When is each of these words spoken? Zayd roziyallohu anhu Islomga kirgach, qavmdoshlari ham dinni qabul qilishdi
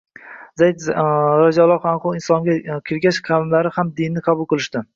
Zayd 0.61 0.79
roziyallohu 1.41 1.91
anhu 1.93 2.15
Islomga 2.21 2.79
kirgach, 2.91 3.23
qavmdoshlari 3.31 3.75
ham 3.79 3.95
dinni 4.05 4.29
qabul 4.31 4.53
qilishdi 4.55 4.87